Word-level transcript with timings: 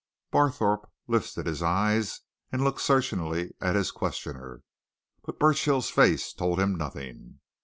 Barthorpe 0.31 0.89
lifted 1.07 1.45
his 1.45 1.61
eyes 1.61 2.21
and 2.51 2.63
looked 2.63 2.81
searchingly 2.81 3.51
at 3.61 3.75
his 3.75 3.91
questioner. 3.91 4.63
But 5.21 5.37
Burchill's 5.37 5.91
face 5.91 6.33
told 6.33 6.59
him 6.59 6.73
nothing. 6.75 7.39